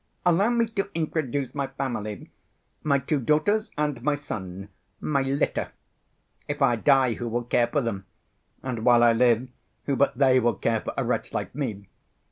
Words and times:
Allow 0.25 0.49
me 0.49 0.65
to 0.65 0.89
introduce 0.95 1.53
my 1.53 1.67
family, 1.67 2.31
my 2.81 2.97
two 2.97 3.19
daughters 3.19 3.69
and 3.77 4.01
my 4.01 4.15
son—my 4.15 5.21
litter. 5.21 5.73
If 6.47 6.59
I 6.59 6.75
die, 6.75 7.13
who 7.13 7.27
will 7.27 7.43
care 7.43 7.67
for 7.67 7.81
them, 7.81 8.05
and 8.63 8.83
while 8.83 9.03
I 9.03 9.13
live 9.13 9.47
who 9.85 9.95
but 9.95 10.17
they 10.17 10.39
will 10.39 10.55
care 10.55 10.81
for 10.81 10.95
a 10.97 11.03
wretch 11.05 11.33
like 11.33 11.53
me? 11.53 11.85